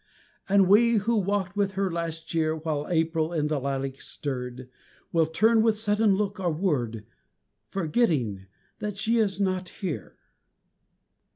[0.49, 4.67] And we, who walked with her last year While April in the lilacs stirred,
[5.11, 7.05] Will turn with sudden look or word
[7.67, 8.47] Forgetting
[8.79, 10.17] that she is not here.